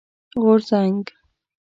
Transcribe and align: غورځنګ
غورځنګ 0.43 1.03